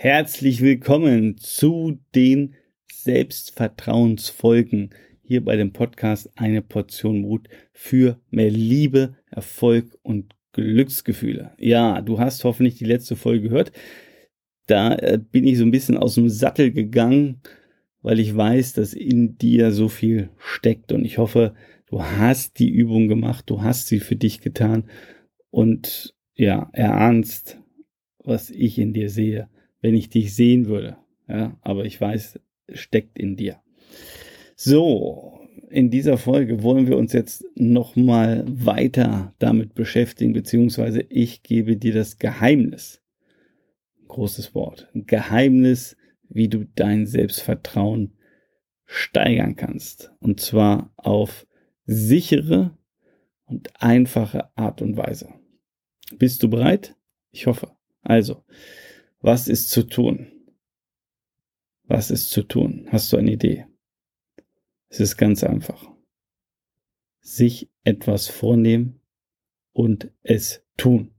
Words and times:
Herzlich 0.00 0.60
willkommen 0.60 1.38
zu 1.38 1.98
den 2.14 2.54
Selbstvertrauensfolgen 2.86 4.90
hier 5.22 5.44
bei 5.44 5.56
dem 5.56 5.72
Podcast 5.72 6.30
Eine 6.36 6.62
Portion 6.62 7.22
Mut 7.22 7.48
für 7.72 8.20
mehr 8.30 8.52
Liebe, 8.52 9.16
Erfolg 9.28 9.98
und 10.02 10.36
Glücksgefühle. 10.52 11.50
Ja, 11.58 12.00
du 12.00 12.20
hast 12.20 12.44
hoffentlich 12.44 12.76
die 12.76 12.84
letzte 12.84 13.16
Folge 13.16 13.48
gehört. 13.48 13.72
Da 14.68 14.94
äh, 14.94 15.18
bin 15.18 15.48
ich 15.48 15.58
so 15.58 15.64
ein 15.64 15.72
bisschen 15.72 15.96
aus 15.96 16.14
dem 16.14 16.28
Sattel 16.28 16.70
gegangen, 16.70 17.40
weil 18.00 18.20
ich 18.20 18.36
weiß, 18.36 18.74
dass 18.74 18.94
in 18.94 19.36
dir 19.36 19.72
so 19.72 19.88
viel 19.88 20.30
steckt 20.36 20.92
und 20.92 21.04
ich 21.04 21.18
hoffe, 21.18 21.54
du 21.86 22.04
hast 22.04 22.60
die 22.60 22.70
Übung 22.70 23.08
gemacht, 23.08 23.50
du 23.50 23.62
hast 23.62 23.88
sie 23.88 23.98
für 23.98 24.14
dich 24.14 24.42
getan 24.42 24.84
und 25.50 26.14
ja, 26.36 26.70
erahnst, 26.72 27.58
was 28.22 28.50
ich 28.50 28.78
in 28.78 28.92
dir 28.92 29.10
sehe 29.10 29.48
wenn 29.80 29.94
ich 29.94 30.08
dich 30.08 30.34
sehen 30.34 30.66
würde. 30.66 30.96
Ja, 31.28 31.56
aber 31.60 31.84
ich 31.84 32.00
weiß, 32.00 32.40
steckt 32.72 33.18
in 33.18 33.36
dir. 33.36 33.60
So, 34.56 35.38
in 35.70 35.90
dieser 35.90 36.18
Folge 36.18 36.62
wollen 36.62 36.86
wir 36.86 36.96
uns 36.96 37.12
jetzt 37.12 37.44
nochmal 37.54 38.44
weiter 38.48 39.34
damit 39.38 39.74
beschäftigen, 39.74 40.32
beziehungsweise 40.32 41.02
ich 41.08 41.42
gebe 41.42 41.76
dir 41.76 41.92
das 41.92 42.18
Geheimnis. 42.18 43.02
Großes 44.08 44.54
Wort. 44.54 44.88
Geheimnis, 44.94 45.96
wie 46.28 46.48
du 46.48 46.66
dein 46.74 47.06
Selbstvertrauen 47.06 48.14
steigern 48.84 49.56
kannst. 49.56 50.12
Und 50.20 50.40
zwar 50.40 50.92
auf 50.96 51.46
sichere 51.84 52.76
und 53.44 53.70
einfache 53.80 54.48
Art 54.56 54.80
und 54.82 54.96
Weise. 54.96 55.28
Bist 56.18 56.42
du 56.42 56.48
bereit? 56.48 56.96
Ich 57.30 57.46
hoffe. 57.46 57.72
Also, 58.02 58.44
was 59.20 59.48
ist 59.48 59.70
zu 59.70 59.82
tun? 59.82 60.32
Was 61.84 62.10
ist 62.10 62.30
zu 62.30 62.42
tun? 62.42 62.86
Hast 62.90 63.12
du 63.12 63.16
eine 63.16 63.32
Idee? 63.32 63.66
Es 64.88 65.00
ist 65.00 65.16
ganz 65.16 65.42
einfach. 65.42 65.90
Sich 67.20 67.70
etwas 67.84 68.28
vornehmen 68.28 69.00
und 69.72 70.10
es 70.22 70.64
tun. 70.76 71.14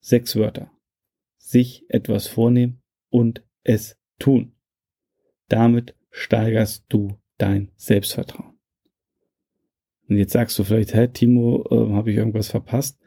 Sechs 0.00 0.36
Wörter. 0.36 0.70
Sich 1.38 1.84
etwas 1.88 2.26
vornehmen 2.26 2.82
und 3.08 3.42
es 3.62 3.98
tun. 4.18 4.52
Damit 5.48 5.94
steigerst 6.10 6.84
du 6.88 7.18
dein 7.38 7.70
Selbstvertrauen. 7.76 8.58
Und 10.08 10.16
jetzt 10.16 10.32
sagst 10.32 10.58
du 10.58 10.64
vielleicht, 10.64 10.94
hä, 10.94 11.08
Timo, 11.08 11.64
äh, 11.70 11.92
habe 11.92 12.10
ich 12.10 12.16
irgendwas 12.16 12.48
verpasst? 12.48 12.98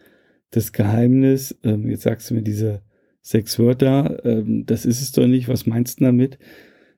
Das 0.52 0.72
Geheimnis, 0.72 1.52
äh, 1.64 1.76
jetzt 1.88 2.04
sagst 2.04 2.30
du 2.30 2.36
mir 2.36 2.44
diese 2.44 2.84
sechs 3.22 3.60
Wörter, 3.60 4.24
ähm, 4.26 4.66
das 4.66 4.86
ist 4.86 5.02
es 5.02 5.12
doch 5.12 5.28
nicht, 5.28 5.48
was 5.48 5.66
meinst 5.66 6.00
du 6.00 6.06
damit? 6.06 6.40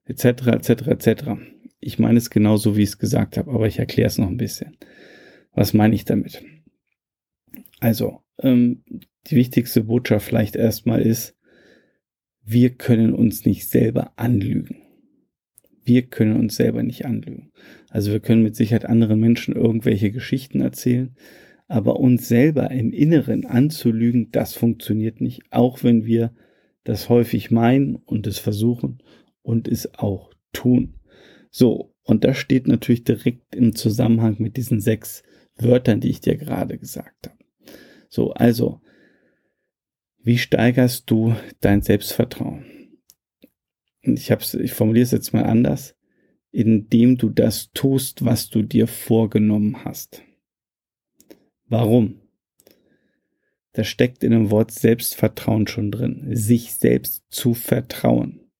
Etc., 0.05 0.25
etc., 0.47 0.69
etc. 0.87 1.23
Ich 1.79 1.99
meine 1.99 2.17
es 2.17 2.29
genauso, 2.29 2.75
wie 2.75 2.83
ich 2.83 2.89
es 2.89 2.97
gesagt 2.97 3.37
habe, 3.37 3.51
aber 3.51 3.67
ich 3.67 3.79
erkläre 3.79 4.07
es 4.07 4.17
noch 4.17 4.27
ein 4.27 4.37
bisschen. 4.37 4.77
Was 5.53 5.73
meine 5.73 5.95
ich 5.95 6.05
damit? 6.05 6.43
Also, 7.79 8.21
ähm, 8.39 8.83
die 9.27 9.35
wichtigste 9.35 9.83
Botschaft 9.83 10.25
vielleicht 10.25 10.55
erstmal 10.55 11.01
ist, 11.01 11.35
wir 12.45 12.71
können 12.71 13.13
uns 13.13 13.45
nicht 13.45 13.69
selber 13.69 14.13
anlügen. 14.17 14.77
Wir 15.85 16.03
können 16.03 16.37
uns 16.37 16.55
selber 16.55 16.83
nicht 16.83 17.05
anlügen. 17.05 17.51
Also 17.89 18.11
wir 18.11 18.19
können 18.19 18.43
mit 18.43 18.55
Sicherheit 18.55 18.85
anderen 18.85 19.19
Menschen 19.19 19.55
irgendwelche 19.55 20.11
Geschichten 20.11 20.61
erzählen, 20.61 21.15
aber 21.73 21.99
uns 21.99 22.27
selber 22.27 22.69
im 22.69 22.93
Inneren 22.93 23.47
anzulügen, 23.47 24.29
das 24.31 24.53
funktioniert 24.53 25.21
nicht, 25.21 25.41
auch 25.49 25.83
wenn 25.83 26.05
wir 26.05 26.31
das 26.83 27.09
häufig 27.09 27.49
meinen 27.49 27.95
und 27.95 28.27
es 28.27 28.37
versuchen 28.37 29.01
und 29.41 29.67
es 29.67 29.91
auch 29.95 30.31
tun. 30.51 30.99
So, 31.49 31.95
und 32.03 32.25
das 32.25 32.37
steht 32.37 32.67
natürlich 32.67 33.05
direkt 33.05 33.55
im 33.55 33.73
Zusammenhang 33.73 34.35
mit 34.37 34.55
diesen 34.55 34.81
sechs 34.81 35.23
Wörtern, 35.55 35.99
die 35.99 36.11
ich 36.11 36.21
dir 36.21 36.37
gerade 36.37 36.77
gesagt 36.77 37.29
habe. 37.29 37.39
So, 38.07 38.33
also, 38.33 38.79
wie 40.21 40.37
steigerst 40.37 41.09
du 41.09 41.35
dein 41.59 41.81
Selbstvertrauen? 41.81 42.65
Ich, 44.03 44.29
hab's, 44.29 44.53
ich 44.53 44.73
formuliere 44.73 45.05
es 45.05 45.11
jetzt 45.11 45.33
mal 45.33 45.45
anders, 45.45 45.95
indem 46.51 47.17
du 47.17 47.29
das 47.29 47.71
tust, 47.71 48.23
was 48.23 48.51
du 48.51 48.61
dir 48.61 48.85
vorgenommen 48.85 49.83
hast. 49.83 50.21
Warum? 51.67 52.21
Da 53.73 53.83
steckt 53.83 54.23
in 54.23 54.31
dem 54.31 54.51
Wort 54.51 54.71
Selbstvertrauen 54.71 55.67
schon 55.67 55.91
drin, 55.91 56.35
sich 56.35 56.75
selbst 56.75 57.23
zu 57.29 57.53
vertrauen. 57.53 58.51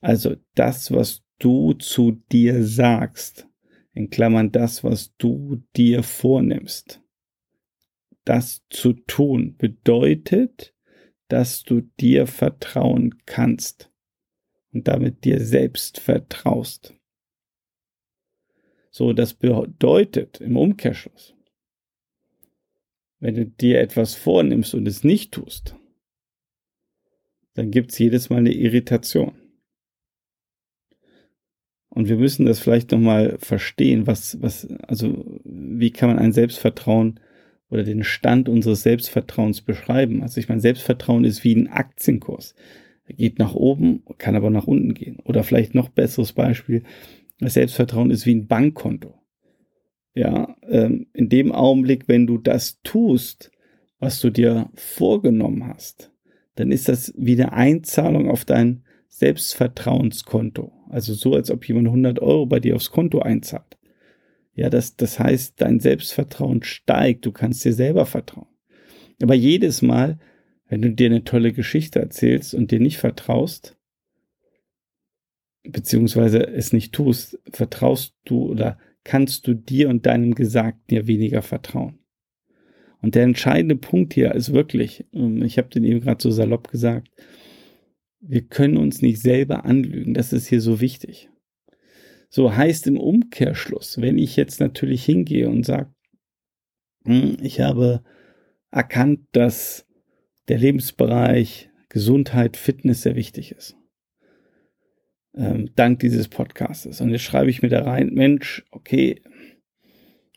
Also 0.00 0.36
das, 0.54 0.92
was 0.92 1.22
du 1.38 1.72
zu 1.72 2.22
dir 2.30 2.64
sagst, 2.64 3.48
in 3.92 4.10
Klammern 4.10 4.52
das, 4.52 4.84
was 4.84 5.14
du 5.16 5.62
dir 5.76 6.02
vornimmst. 6.02 7.02
Das 8.24 8.62
zu 8.68 8.92
tun 8.92 9.56
bedeutet, 9.56 10.74
dass 11.28 11.62
du 11.62 11.80
dir 11.98 12.26
vertrauen 12.26 13.22
kannst 13.24 13.90
und 14.72 14.86
damit 14.86 15.24
dir 15.24 15.44
selbst 15.44 16.00
vertraust. 16.00 16.94
So, 18.90 19.12
das 19.12 19.34
bedeutet 19.34 20.40
im 20.40 20.56
Umkehrschluss, 20.56 21.34
wenn 23.20 23.34
du 23.34 23.46
dir 23.46 23.80
etwas 23.80 24.14
vornimmst 24.14 24.74
und 24.74 24.86
es 24.86 25.04
nicht 25.04 25.32
tust, 25.32 25.76
dann 27.54 27.70
gibt 27.70 27.92
es 27.92 27.98
jedes 27.98 28.30
Mal 28.30 28.38
eine 28.38 28.52
Irritation. 28.52 29.32
Und 31.88 32.08
wir 32.08 32.16
müssen 32.16 32.46
das 32.46 32.60
vielleicht 32.60 32.92
nochmal 32.92 33.38
verstehen, 33.40 34.06
was, 34.06 34.40
was, 34.40 34.68
also, 34.86 35.40
wie 35.44 35.90
kann 35.90 36.10
man 36.10 36.18
ein 36.18 36.32
Selbstvertrauen 36.32 37.18
oder 37.70 37.82
den 37.82 38.04
Stand 38.04 38.48
unseres 38.48 38.82
Selbstvertrauens 38.82 39.62
beschreiben? 39.62 40.22
Also, 40.22 40.38
ich 40.38 40.48
meine, 40.48 40.60
Selbstvertrauen 40.60 41.24
ist 41.24 41.42
wie 41.42 41.56
ein 41.56 41.68
Aktienkurs. 41.68 42.54
Er 43.06 43.14
geht 43.14 43.38
nach 43.38 43.54
oben, 43.54 44.04
kann 44.18 44.36
aber 44.36 44.50
nach 44.50 44.66
unten 44.66 44.94
gehen. 44.94 45.18
Oder 45.24 45.42
vielleicht 45.42 45.74
noch 45.74 45.88
besseres 45.88 46.32
Beispiel. 46.32 46.84
Das 47.40 47.54
Selbstvertrauen 47.54 48.10
ist 48.10 48.26
wie 48.26 48.34
ein 48.34 48.46
Bankkonto. 48.46 49.17
Ja, 50.18 50.56
ähm, 50.68 51.06
in 51.12 51.28
dem 51.28 51.52
Augenblick, 51.52 52.08
wenn 52.08 52.26
du 52.26 52.38
das 52.38 52.80
tust, 52.82 53.52
was 54.00 54.20
du 54.20 54.30
dir 54.30 54.68
vorgenommen 54.74 55.68
hast, 55.68 56.10
dann 56.56 56.72
ist 56.72 56.88
das 56.88 57.14
wie 57.16 57.34
eine 57.34 57.52
Einzahlung 57.52 58.28
auf 58.28 58.44
dein 58.44 58.82
Selbstvertrauenskonto. 59.06 60.72
Also 60.88 61.14
so, 61.14 61.34
als 61.34 61.52
ob 61.52 61.68
jemand 61.68 61.86
100 61.86 62.18
Euro 62.18 62.46
bei 62.46 62.58
dir 62.58 62.74
aufs 62.74 62.90
Konto 62.90 63.20
einzahlt. 63.20 63.78
Ja, 64.56 64.70
das, 64.70 64.96
das 64.96 65.20
heißt, 65.20 65.60
dein 65.60 65.78
Selbstvertrauen 65.78 66.64
steigt, 66.64 67.24
du 67.24 67.30
kannst 67.30 67.64
dir 67.64 67.72
selber 67.72 68.04
vertrauen. 68.04 68.48
Aber 69.22 69.34
jedes 69.34 69.82
Mal, 69.82 70.18
wenn 70.68 70.82
du 70.82 70.90
dir 70.90 71.10
eine 71.10 71.22
tolle 71.22 71.52
Geschichte 71.52 72.00
erzählst 72.00 72.54
und 72.54 72.72
dir 72.72 72.80
nicht 72.80 72.98
vertraust, 72.98 73.76
beziehungsweise 75.62 76.44
es 76.44 76.72
nicht 76.72 76.92
tust, 76.92 77.38
vertraust 77.52 78.16
du 78.24 78.50
oder 78.50 78.78
kannst 79.08 79.46
du 79.46 79.54
dir 79.54 79.88
und 79.88 80.04
deinem 80.04 80.34
Gesagten 80.34 80.94
ja 80.94 81.06
weniger 81.06 81.40
vertrauen. 81.40 81.98
Und 83.00 83.14
der 83.14 83.22
entscheidende 83.22 83.74
Punkt 83.74 84.12
hier 84.12 84.34
ist 84.34 84.52
wirklich, 84.52 85.06
ähm, 85.14 85.40
ich 85.42 85.56
habe 85.56 85.70
den 85.70 85.82
eben 85.84 86.00
gerade 86.00 86.22
so 86.22 86.30
salopp 86.30 86.70
gesagt, 86.70 87.08
wir 88.20 88.42
können 88.42 88.76
uns 88.76 89.00
nicht 89.00 89.22
selber 89.22 89.64
anlügen. 89.64 90.12
Das 90.12 90.34
ist 90.34 90.46
hier 90.46 90.60
so 90.60 90.82
wichtig. 90.82 91.30
So 92.28 92.54
heißt 92.54 92.86
im 92.86 92.98
Umkehrschluss, 92.98 93.98
wenn 93.98 94.18
ich 94.18 94.36
jetzt 94.36 94.60
natürlich 94.60 95.06
hingehe 95.06 95.48
und 95.48 95.64
sage, 95.64 95.90
hm, 97.06 97.38
ich 97.40 97.60
habe 97.60 98.02
erkannt, 98.70 99.20
dass 99.32 99.86
der 100.48 100.58
Lebensbereich 100.58 101.70
Gesundheit, 101.88 102.58
Fitness 102.58 103.00
sehr 103.00 103.16
wichtig 103.16 103.52
ist 103.52 103.74
ähm, 105.38 105.70
dank 105.76 106.00
dieses 106.00 106.28
Podcastes. 106.28 107.00
Und 107.00 107.10
jetzt 107.10 107.22
schreibe 107.22 107.50
ich 107.50 107.62
mir 107.62 107.68
da 107.68 107.82
rein, 107.82 108.10
Mensch, 108.12 108.64
okay, 108.88 109.20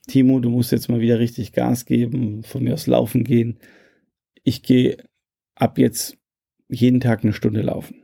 Timo, 0.07 0.42
du 0.42 0.50
musst 0.50 0.74
jetzt 0.74 0.89
mal 0.89 1.00
wieder 1.00 1.19
richtig 1.19 1.53
Gas 1.53 1.86
geben, 1.86 2.44
von 2.44 2.63
mir 2.63 2.74
aus 2.74 2.86
laufen 2.86 3.24
gehen. 3.24 3.59
Ich 4.44 4.62
gehe 4.62 4.98
ab 5.56 5.77
jetzt 5.77 6.18
jeden 6.68 7.00
Tag 7.00 7.24
eine 7.24 7.31
Stunde 7.31 7.62
laufen. 7.62 7.95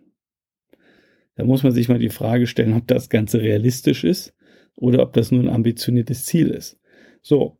Da 1.35 1.43
muss 1.43 1.63
man 1.63 1.73
sich 1.73 1.89
mal 1.89 1.99
die 1.99 2.09
Frage 2.09 2.47
stellen, 2.47 2.73
ob 2.73 2.87
das 2.87 3.09
Ganze 3.09 3.41
realistisch 3.41 4.05
ist 4.05 4.33
oder 4.75 5.03
ob 5.03 5.13
das 5.13 5.31
nur 5.31 5.41
ein 5.43 5.49
ambitioniertes 5.49 6.25
Ziel 6.25 6.47
ist. 6.47 6.79
So, 7.21 7.59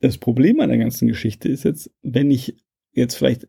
das 0.00 0.16
Problem 0.16 0.60
an 0.60 0.70
der 0.70 0.78
ganzen 0.78 1.06
Geschichte 1.06 1.50
ist 1.50 1.64
jetzt, 1.64 1.90
wenn 2.02 2.30
ich 2.30 2.56
jetzt 2.92 3.14
vielleicht 3.14 3.46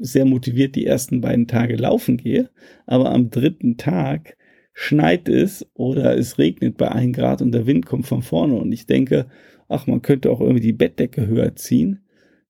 sehr 0.00 0.24
motiviert 0.24 0.74
die 0.74 0.86
ersten 0.86 1.20
beiden 1.20 1.46
Tage 1.46 1.76
laufen 1.76 2.16
gehe, 2.16 2.50
aber 2.84 3.12
am 3.12 3.30
dritten 3.30 3.76
Tag 3.76 4.36
schneit 4.72 5.28
es 5.28 5.66
oder 5.74 6.16
es 6.16 6.38
regnet 6.38 6.76
bei 6.76 6.90
1 6.90 7.16
Grad 7.16 7.42
und 7.42 7.52
der 7.52 7.66
Wind 7.66 7.86
kommt 7.86 8.06
von 8.06 8.22
vorne 8.22 8.54
und 8.54 8.72
ich 8.72 8.86
denke, 8.86 9.26
ach, 9.68 9.86
man 9.86 10.02
könnte 10.02 10.30
auch 10.30 10.40
irgendwie 10.40 10.62
die 10.62 10.72
Bettdecke 10.72 11.26
höher 11.26 11.54
ziehen, 11.56 12.04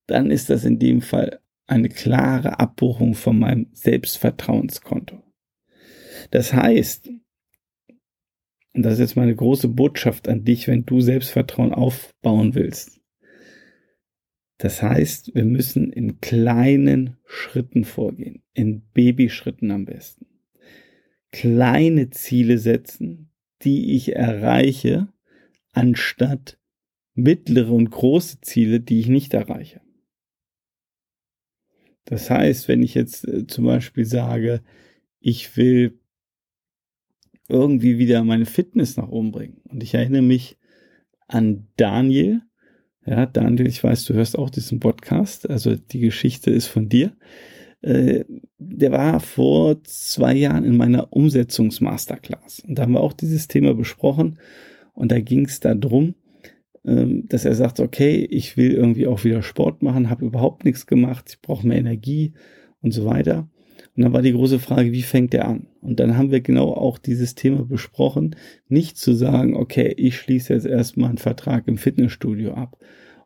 dann 0.07 0.31
ist 0.31 0.51
das 0.51 0.65
in 0.65 0.79
dem 0.79 1.01
Fall 1.01 1.41
eine 1.67 1.89
klare 1.89 2.61
Abbuchung 2.61 3.15
von 3.15 3.39
meinem 3.39 3.69
Selbstvertrauenskonto. 3.73 5.23
Das 6.31 6.53
heißt, 6.53 7.11
und 8.75 8.83
das 8.83 8.95
ist 8.95 9.01
jetzt 9.01 9.17
meine 9.17 9.35
große 9.35 9.69
Botschaft 9.69 10.29
an 10.29 10.45
dich, 10.45 10.67
wenn 10.67 10.87
du 10.87 11.01
Selbstvertrauen 11.01 11.75
aufbauen 11.75 12.55
willst. 12.55 13.01
Das 14.59 14.83
heißt, 14.83 15.35
wir 15.35 15.45
müssen 15.45 15.93
in 15.93 16.21
kleinen 16.21 17.17
Schritten 17.25 17.85
vorgehen, 17.85 18.43
in 18.55 18.83
Babyschritten 18.93 19.71
am 19.71 19.85
besten. 19.85 20.27
Kleine 21.33 22.11
Ziele 22.11 22.59
setzen, 22.59 23.31
die 23.63 23.97
ich 23.97 24.15
erreiche, 24.15 25.09
anstatt 25.73 26.59
mittlere 27.15 27.73
und 27.73 27.91
große 27.91 28.41
Ziele, 28.41 28.81
die 28.81 29.01
ich 29.01 29.09
nicht 29.09 29.35
erreiche. 29.35 29.81
Das 32.05 32.31
heißt, 32.31 32.69
wenn 32.69 32.83
ich 32.83 32.95
jetzt 32.95 33.27
äh, 33.27 33.47
zum 33.47 33.65
Beispiel 33.65 34.05
sage, 34.05 34.63
ich 35.21 35.57
will 35.57 35.99
irgendwie 37.49 37.99
wieder 37.99 38.25
meine 38.25 38.47
Fitness 38.47 38.97
nach 38.97 39.09
oben 39.09 39.31
bringen. 39.31 39.61
Und 39.69 39.83
ich 39.83 39.95
erinnere 39.95 40.23
mich 40.23 40.59
an 41.29 41.69
Daniel. 41.77 42.43
Ja, 43.05 43.27
Daniel, 43.27 43.67
ich 43.67 43.83
weiß, 43.83 44.05
du 44.05 44.15
hörst 44.15 44.39
auch 44.39 44.51
diesen 44.51 44.81
Podcast. 44.81 45.49
Also 45.49 45.77
die 45.77 46.01
Geschichte 46.01 46.51
ist 46.51 46.67
von 46.67 46.89
dir. 46.89 47.17
Äh, 47.83 48.25
der 48.59 48.93
war 48.93 49.21
vor 49.21 49.83
zwei 49.85 50.35
Jahren 50.35 50.65
in 50.65 50.77
meiner 50.77 51.13
Umsetzungsmasterclass. 51.13 52.61
Und 52.67 52.79
da 52.79 52.83
haben 52.83 52.93
wir 52.93 53.01
auch 53.01 53.13
dieses 53.13 53.49
Thema 53.49 53.75
besprochen. 53.75 54.39
Und 54.95 55.13
da 55.13 55.21
ging 55.21 55.47
es 55.47 55.61
darum, 55.61 56.15
ähm, 56.85 57.29
dass 57.29 57.45
er 57.45 57.55
sagt, 57.55 57.81
okay, 57.81 58.27
ich 58.31 58.57
will 58.57 58.73
irgendwie 58.73 59.07
auch 59.07 59.25
wieder 59.25 59.43
Sport 59.43 59.83
machen, 59.83 60.11
habe 60.11 60.27
überhaupt 60.27 60.65
nichts 60.65 60.87
gemacht, 60.87 61.27
ich 61.29 61.41
brauche 61.41 61.67
mehr 61.67 61.79
Energie 61.79 62.33
und 62.81 62.93
so 62.93 63.05
weiter. 63.05 63.49
Und 63.95 64.05
dann 64.05 64.13
war 64.13 64.23
die 64.23 64.33
große 64.33 64.59
Frage, 64.59 64.93
wie 64.93 65.03
fängt 65.03 65.35
er 65.35 65.49
an? 65.49 65.67
Und 65.81 66.01
dann 66.01 66.17
haben 66.17 66.31
wir 66.31 66.41
genau 66.41 66.73
auch 66.73 66.99
dieses 66.99 67.35
Thema 67.35 67.65
besprochen, 67.65 68.37
nicht 68.69 68.97
zu 68.97 69.13
sagen, 69.13 69.55
okay, 69.55 69.93
ich 69.97 70.17
schließe 70.17 70.55
jetzt 70.55 70.67
erstmal 70.67 71.11
einen 71.11 71.19
Vertrag 71.19 71.69
im 71.69 71.77
Fitnessstudio 71.77 72.55
ab 72.55 72.79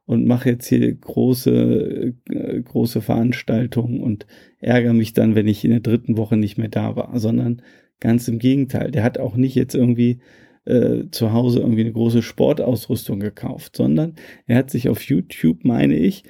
und 0.06 0.26
mache 0.26 0.50
jetzt 0.50 0.66
hier 0.66 0.94
große, 0.94 2.14
äh, 2.30 2.62
große 2.62 3.02
Veranstaltungen 3.02 4.00
und 4.00 4.26
ärgere 4.60 4.94
mich 4.94 5.12
dann, 5.12 5.34
wenn 5.34 5.48
ich 5.48 5.64
in 5.64 5.72
der 5.72 5.80
dritten 5.80 6.16
Woche 6.16 6.36
nicht 6.36 6.56
mehr 6.56 6.68
da 6.68 6.96
war, 6.96 7.18
sondern 7.18 7.62
ganz 8.00 8.28
im 8.28 8.38
Gegenteil. 8.38 8.90
Der 8.92 9.02
hat 9.02 9.18
auch 9.18 9.36
nicht 9.36 9.56
jetzt 9.56 9.74
irgendwie 9.74 10.20
äh, 10.64 11.04
zu 11.10 11.32
Hause 11.32 11.60
irgendwie 11.60 11.82
eine 11.82 11.92
große 11.92 12.22
Sportausrüstung 12.22 13.20
gekauft, 13.20 13.76
sondern 13.76 14.14
er 14.46 14.56
hat 14.56 14.70
sich 14.70 14.88
auf 14.88 15.02
YouTube, 15.02 15.64
meine 15.64 15.96
ich, 15.96 16.24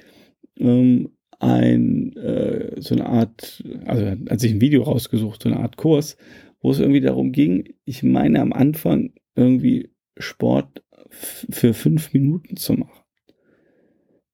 ähm, 0.59 1.09
ein, 1.39 2.15
äh, 2.15 2.81
so 2.81 2.95
eine 2.95 3.05
Art, 3.05 3.63
also 3.85 4.05
hat 4.05 4.39
sich 4.39 4.53
ein 4.53 4.61
Video 4.61 4.83
rausgesucht, 4.83 5.43
so 5.43 5.49
eine 5.49 5.59
Art 5.59 5.77
Kurs, 5.77 6.17
wo 6.61 6.71
es 6.71 6.79
irgendwie 6.79 7.01
darum 7.01 7.31
ging, 7.31 7.75
ich 7.85 8.01
meine 8.01 8.41
am 8.41 8.53
Anfang 8.53 9.13
irgendwie 9.35 9.91
Sport 10.17 10.83
für 11.09 11.75
fünf 11.75 12.13
Minuten 12.13 12.57
zu 12.57 12.73
machen. 12.73 13.06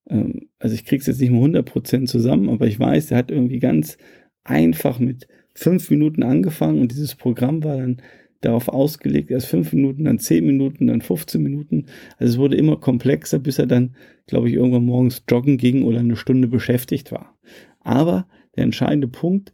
Ähm, 0.10 0.50
also 0.60 0.76
ich 0.76 0.86
krieg's 0.86 1.08
jetzt 1.08 1.22
nicht 1.22 1.32
mehr 1.32 1.42
100% 1.42 2.06
zusammen, 2.06 2.50
aber 2.50 2.68
ich 2.68 2.80
weiß, 2.80 3.12
er 3.12 3.18
hat 3.18 3.32
irgendwie 3.32 3.60
ganz 3.60 3.98
einfach 4.44 5.00
mit 5.00 5.28
fünf 5.54 5.90
Minuten 5.90 6.24
angefangen 6.24 6.82
und 6.82 6.92
dieses 6.92 7.16
Programm 7.16 7.64
war 7.64 7.78
dann 7.78 8.02
darauf 8.42 8.68
ausgelegt, 8.68 9.32
erst 9.32 9.48
fünf 9.48 9.72
Minuten, 9.74 10.04
dann 10.04 10.20
zehn 10.20 10.46
Minuten, 10.46 10.88
dann 10.88 11.02
15 11.02 11.42
Minuten. 11.42 11.86
Also 12.18 12.34
es 12.34 12.38
wurde 12.38 12.58
immer 12.58 12.78
komplexer, 12.78 13.40
bis 13.40 13.58
er 13.58 13.68
dann, 13.68 13.96
glaube 14.28 14.50
ich, 14.50 14.56
irgendwann 14.56 14.86
morgens 14.86 15.24
joggen 15.30 15.58
ging 15.58 15.84
oder 15.84 16.00
eine 16.00 16.16
Stunde 16.16 16.48
beschäftigt 16.48 17.12
war. 17.12 17.38
Aber 17.80 18.28
der 18.56 18.66
entscheidende 18.66 19.08
Punkt, 19.08 19.54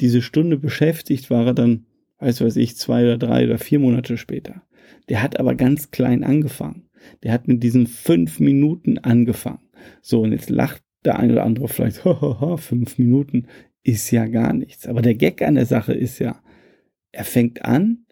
diese 0.00 0.22
Stunde 0.22 0.56
beschäftigt 0.56 1.30
war 1.30 1.46
er 1.46 1.54
dann, 1.54 1.86
weiß 2.18 2.40
weiß 2.40 2.56
ich, 2.56 2.76
zwei 2.76 3.02
oder 3.04 3.18
drei 3.18 3.44
oder 3.44 3.58
vier 3.58 3.80
Monate 3.80 4.16
später. 4.16 4.62
Der 5.08 5.22
hat 5.22 5.38
aber 5.40 5.54
ganz 5.54 5.90
klein 5.90 6.22
angefangen. 6.22 6.88
Der 7.22 7.32
hat 7.32 7.48
mit 7.48 7.62
diesen 7.62 7.86
fünf 7.86 8.40
Minuten 8.40 8.98
angefangen. 8.98 9.67
So, 10.02 10.22
und 10.22 10.32
jetzt 10.32 10.50
lacht 10.50 10.82
der 11.04 11.18
eine 11.18 11.32
oder 11.32 11.44
andere 11.44 11.68
vielleicht, 11.68 12.04
hahaha, 12.04 12.56
fünf 12.56 12.98
Minuten 12.98 13.46
ist 13.82 14.10
ja 14.10 14.26
gar 14.26 14.52
nichts. 14.52 14.86
Aber 14.86 15.02
der 15.02 15.14
Gag 15.14 15.42
an 15.42 15.54
der 15.54 15.66
Sache 15.66 15.94
ist 15.94 16.18
ja, 16.18 16.42
er 17.12 17.24
fängt 17.24 17.64
an 17.64 18.06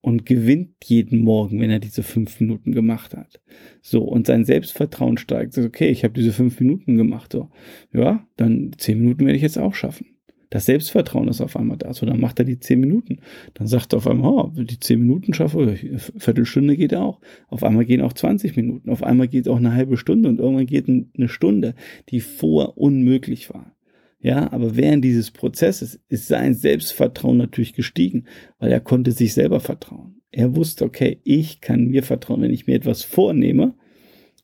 und 0.00 0.26
gewinnt 0.26 0.74
jeden 0.84 1.20
Morgen, 1.20 1.60
wenn 1.60 1.70
er 1.70 1.78
diese 1.78 2.02
fünf 2.02 2.40
Minuten 2.40 2.72
gemacht 2.72 3.16
hat. 3.16 3.40
So, 3.80 4.02
und 4.02 4.26
sein 4.26 4.44
Selbstvertrauen 4.44 5.16
steigt. 5.16 5.56
Okay, 5.56 5.88
ich 5.88 6.04
habe 6.04 6.14
diese 6.14 6.32
fünf 6.32 6.60
Minuten 6.60 6.96
gemacht. 6.96 7.32
So, 7.32 7.50
ja, 7.92 8.26
dann 8.36 8.72
zehn 8.78 8.98
Minuten 8.98 9.24
werde 9.24 9.36
ich 9.36 9.42
jetzt 9.42 9.58
auch 9.58 9.74
schaffen. 9.74 10.06
Das 10.52 10.66
Selbstvertrauen 10.66 11.28
ist 11.28 11.40
auf 11.40 11.56
einmal 11.56 11.78
da. 11.78 11.94
So, 11.94 12.04
dann 12.04 12.20
macht 12.20 12.38
er 12.38 12.44
die 12.44 12.60
zehn 12.60 12.78
Minuten. 12.78 13.20
Dann 13.54 13.66
sagt 13.66 13.94
er 13.94 13.96
auf 13.96 14.06
einmal, 14.06 14.30
oh, 14.30 14.52
die 14.54 14.78
zehn 14.78 15.00
Minuten 15.00 15.32
schaffe, 15.32 15.78
Viertelstunde 16.18 16.76
geht 16.76 16.94
auch. 16.94 17.20
Auf 17.48 17.64
einmal 17.64 17.86
gehen 17.86 18.02
auch 18.02 18.12
20 18.12 18.54
Minuten. 18.56 18.90
Auf 18.90 19.02
einmal 19.02 19.28
geht 19.28 19.48
auch 19.48 19.56
eine 19.56 19.72
halbe 19.72 19.96
Stunde 19.96 20.28
und 20.28 20.40
irgendwann 20.40 20.66
geht 20.66 20.88
eine 20.88 21.28
Stunde, 21.30 21.74
die 22.10 22.20
vor 22.20 22.76
unmöglich 22.76 23.48
war. 23.48 23.74
Ja, 24.20 24.52
aber 24.52 24.76
während 24.76 25.02
dieses 25.02 25.30
Prozesses 25.30 25.98
ist 26.10 26.28
sein 26.28 26.52
Selbstvertrauen 26.52 27.38
natürlich 27.38 27.72
gestiegen, 27.72 28.26
weil 28.58 28.70
er 28.70 28.80
konnte 28.80 29.12
sich 29.12 29.32
selber 29.32 29.58
vertrauen. 29.58 30.20
Er 30.30 30.54
wusste, 30.54 30.84
okay, 30.84 31.22
ich 31.24 31.62
kann 31.62 31.86
mir 31.86 32.02
vertrauen. 32.02 32.42
Wenn 32.42 32.52
ich 32.52 32.66
mir 32.66 32.74
etwas 32.74 33.04
vornehme, 33.04 33.74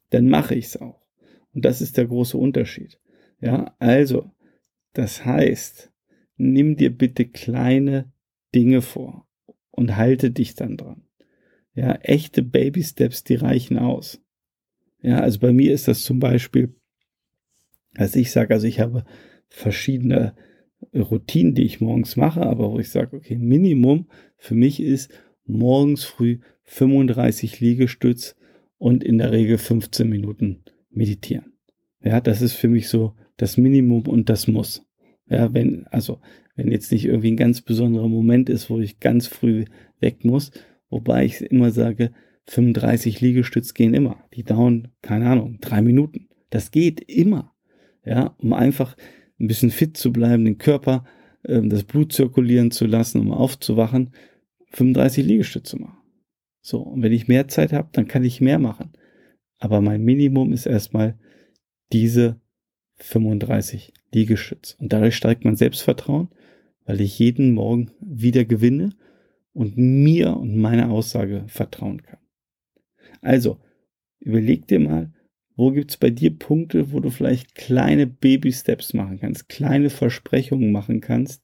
dann 0.09 0.31
mache 0.31 0.55
ich 0.55 0.65
es 0.65 0.81
auch. 0.81 1.03
Und 1.53 1.67
das 1.67 1.83
ist 1.83 1.99
der 1.99 2.07
große 2.07 2.39
Unterschied. 2.39 2.99
Ja, 3.43 3.75
also, 3.79 4.31
das 4.95 5.27
heißt, 5.27 5.93
nimm 6.39 6.77
dir 6.77 6.97
bitte 6.97 7.27
kleine 7.27 8.11
Dinge 8.55 8.81
vor 8.81 9.27
und 9.71 9.97
halte 9.97 10.31
dich 10.31 10.55
dann 10.55 10.77
dran. 10.77 11.03
Ja, 11.75 11.95
echte 12.03 12.43
Baby 12.43 12.83
Steps, 12.83 13.25
die 13.25 13.37
reichen 13.37 13.79
aus. 13.79 14.21
Ja, 15.03 15.21
also 15.21 15.39
bei 15.39 15.53
mir 15.53 15.73
ist 15.73 15.87
das 15.87 16.03
zum 16.03 16.19
Beispiel, 16.19 16.75
als 17.95 18.17
ich 18.17 18.33
sage, 18.33 18.55
also 18.55 18.67
ich 18.67 18.81
habe 18.81 19.05
verschiedene 19.49 20.35
Routinen, 20.95 21.55
die 21.55 21.65
ich 21.65 21.81
morgens 21.81 22.17
mache, 22.17 22.43
aber 22.43 22.73
wo 22.73 22.79
ich 22.79 22.91
sage, 22.91 23.17
okay, 23.17 23.37
Minimum 23.37 24.09
für 24.37 24.55
mich 24.55 24.81
ist 24.81 25.11
morgens 25.45 26.05
früh 26.05 26.41
35 26.65 27.61
Liegestütz 27.61 28.37
und 28.77 29.03
in 29.03 29.19
der 29.19 29.33
Regel 29.33 29.59
15 29.59 30.09
Minuten 30.09 30.63
meditieren. 30.91 31.53
Ja, 32.03 32.21
das 32.21 32.43
ist 32.43 32.53
für 32.53 32.69
mich 32.69 32.89
so 32.89 33.15
das 33.37 33.57
Minimum 33.57 34.07
und 34.07 34.29
das 34.29 34.47
muss. 34.47 34.88
Ja, 35.29 35.53
wenn, 35.53 35.87
also, 35.89 36.21
wenn 36.57 36.71
jetzt 36.71 36.91
nicht 36.91 37.05
irgendwie 37.05 37.31
ein 37.31 37.37
ganz 37.37 37.61
besonderer 37.61 38.09
Moment 38.09 38.49
ist, 38.49 38.71
wo 38.71 38.81
ich 38.81 39.01
ganz 39.01 39.27
früh 39.27 39.65
weg 40.01 40.25
muss, 40.25 40.51
wobei 40.91 41.25
ich 41.25 41.41
immer 41.43 41.71
sage, 41.71 42.13
35 42.47 43.21
Liegestütz 43.21 43.75
gehen 43.75 43.95
immer. 43.95 44.25
Die 44.35 44.43
dauern, 44.43 44.89
keine 45.03 45.29
Ahnung, 45.29 45.59
drei 45.61 45.83
Minuten. 45.83 46.29
Das 46.51 46.71
geht 46.71 47.01
immer. 47.01 47.55
Ja, 48.05 48.35
um 48.39 48.55
einfach 48.55 48.97
ein 49.39 49.49
bisschen 49.49 49.71
fit 49.71 49.97
zu 49.97 50.13
bleiben, 50.13 50.47
den 50.47 50.57
Körper, 50.57 51.05
äh, 51.43 51.61
das 51.63 51.85
Blut 51.85 52.13
zirkulieren 52.13 52.71
zu 52.71 52.87
lassen, 52.87 53.21
um 53.21 53.33
aufzuwachen, 53.33 54.15
35 54.71 55.27
Liegestütze 55.27 55.79
machen. 55.79 55.99
So, 56.61 56.81
und 56.81 57.03
wenn 57.03 57.13
ich 57.13 57.29
mehr 57.29 57.49
Zeit 57.49 57.73
habe, 57.73 57.89
dann 57.93 58.09
kann 58.09 58.25
ich 58.25 58.41
mehr 58.41 58.59
machen. 58.59 58.93
Aber 59.59 59.81
mein 59.81 60.03
Minimum 60.03 60.53
ist 60.53 60.67
erstmal 60.67 61.19
diese 61.93 62.41
35 62.97 63.93
Liegestütze. 64.13 64.77
Und 64.79 64.93
dadurch 64.93 65.17
steigt 65.17 65.45
mein 65.45 65.57
Selbstvertrauen, 65.57 66.29
weil 66.85 67.01
ich 67.01 67.19
jeden 67.19 67.53
Morgen 67.53 67.91
wieder 68.01 68.45
gewinne 68.45 68.91
und 69.53 69.77
mir 69.77 70.37
und 70.37 70.57
meiner 70.57 70.91
Aussage 70.91 71.45
vertrauen 71.49 72.03
kann. 72.03 72.21
Also, 73.21 73.59
überleg 74.21 74.67
dir 74.67 74.81
mal, 74.81 75.13
wo 75.57 75.73
gibt 75.73 75.91
es 75.91 75.97
bei 75.97 76.11
dir 76.11 76.39
Punkte, 76.39 76.93
wo 76.93 77.01
du 77.01 77.11
vielleicht 77.11 77.57
kleine 77.57 78.07
Baby-Steps 78.07 78.95
machen 78.95 79.19
kannst, 79.19 79.49
kleine 79.49 79.91
Versprechungen 79.91 80.71
machen 80.71 81.01
kannst, 81.01 81.43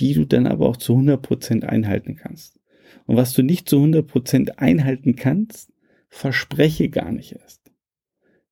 die 0.00 0.14
du 0.14 0.24
dann 0.24 0.46
aber 0.46 0.66
auch 0.66 0.78
zu 0.78 0.94
100% 0.94 1.64
einhalten 1.64 2.16
kannst? 2.16 2.58
Und 3.06 3.16
was 3.16 3.34
du 3.34 3.42
nicht 3.42 3.68
zu 3.68 3.76
100% 3.76 4.52
einhalten 4.52 5.14
kannst, 5.14 5.72
verspreche 6.08 6.88
gar 6.88 7.12
nicht 7.12 7.32
erst. 7.32 7.70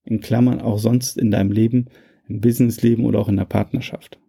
In 0.04 0.20
Klammern 0.20 0.60
auch 0.60 0.78
sonst 0.78 1.16
in 1.16 1.30
deinem 1.30 1.52
Leben, 1.52 1.86
im 2.28 2.40
Businessleben 2.40 3.04
oder 3.04 3.18
auch 3.18 3.28
in 3.28 3.36
der 3.36 3.44
Partnerschaft 3.44 4.20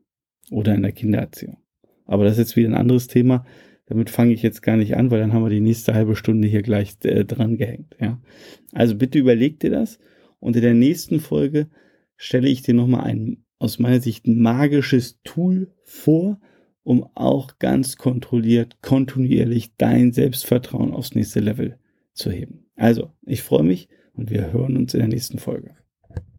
oder 0.51 0.73
in 0.75 0.81
der 0.81 0.91
Kindererziehung. 0.91 1.57
Aber 2.05 2.23
das 2.23 2.33
ist 2.33 2.39
jetzt 2.39 2.55
wieder 2.55 2.69
ein 2.69 2.75
anderes 2.75 3.07
Thema. 3.07 3.45
Damit 3.85 4.09
fange 4.09 4.33
ich 4.33 4.41
jetzt 4.41 4.61
gar 4.61 4.77
nicht 4.77 4.95
an, 4.95 5.11
weil 5.11 5.19
dann 5.19 5.33
haben 5.33 5.43
wir 5.43 5.49
die 5.49 5.59
nächste 5.59 5.93
halbe 5.93 6.15
Stunde 6.15 6.47
hier 6.47 6.61
gleich 6.61 6.97
äh, 7.03 7.25
dran 7.25 7.57
gehängt. 7.57 7.95
Ja? 7.99 8.21
Also 8.71 8.95
bitte 8.95 9.19
überleg 9.19 9.59
dir 9.59 9.71
das 9.71 9.99
und 10.39 10.55
in 10.55 10.61
der 10.61 10.73
nächsten 10.73 11.19
Folge 11.19 11.69
stelle 12.15 12.49
ich 12.49 12.61
dir 12.61 12.73
nochmal 12.73 13.05
ein 13.05 13.43
aus 13.59 13.77
meiner 13.77 13.99
Sicht 13.99 14.25
magisches 14.25 15.19
Tool 15.23 15.71
vor, 15.83 16.39
um 16.83 17.05
auch 17.13 17.59
ganz 17.59 17.97
kontrolliert, 17.97 18.81
kontinuierlich 18.81 19.75
dein 19.77 20.13
Selbstvertrauen 20.13 20.93
aufs 20.93 21.13
nächste 21.13 21.41
Level 21.41 21.77
zu 22.13 22.31
heben. 22.31 22.65
Also, 22.75 23.11
ich 23.25 23.43
freue 23.43 23.63
mich 23.63 23.89
und 24.13 24.29
wir 24.29 24.53
hören 24.53 24.77
uns 24.77 24.93
in 24.93 25.01
der 25.01 25.09
nächsten 25.09 25.39
Folge. 25.39 25.75